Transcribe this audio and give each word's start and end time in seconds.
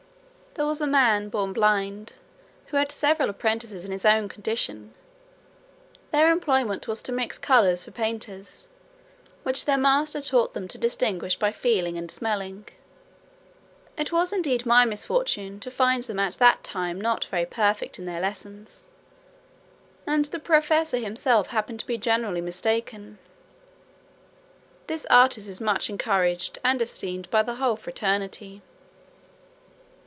There 0.55 0.65
was 0.65 0.81
a 0.81 0.85
man 0.87 1.29
born 1.29 1.53
blind, 1.53 2.11
who 2.67 2.75
had 2.77 2.91
several 2.91 3.29
apprentices 3.29 3.85
in 3.85 3.91
his 3.93 4.03
own 4.03 4.27
condition: 4.27 4.93
their 6.11 6.29
employment 6.29 6.89
was 6.89 7.01
to 7.03 7.13
mix 7.13 7.37
colours 7.37 7.85
for 7.85 7.91
painters, 7.91 8.67
which 9.43 9.63
their 9.63 9.77
master 9.77 10.19
taught 10.19 10.53
them 10.53 10.67
to 10.67 10.77
distinguish 10.77 11.39
by 11.39 11.53
feeling 11.53 11.97
and 11.97 12.11
smelling. 12.11 12.67
It 13.97 14.11
was 14.11 14.33
indeed 14.33 14.65
my 14.65 14.83
misfortune 14.83 15.61
to 15.61 15.71
find 15.71 16.03
them 16.03 16.19
at 16.19 16.33
that 16.33 16.65
time 16.65 16.99
not 16.99 17.23
very 17.25 17.45
perfect 17.45 17.97
in 17.97 18.03
their 18.03 18.19
lessons, 18.19 18.87
and 20.05 20.25
the 20.25 20.37
professor 20.39 20.97
himself 20.97 21.47
happened 21.47 21.79
to 21.79 21.87
be 21.87 21.97
generally 21.97 22.41
mistaken. 22.41 23.19
This 24.87 25.05
artist 25.09 25.47
is 25.47 25.61
much 25.61 25.89
encouraged 25.89 26.59
and 26.61 26.81
esteemed 26.81 27.29
by 27.31 27.41
the 27.41 27.55
whole 27.55 27.77
fraternity. 27.77 28.61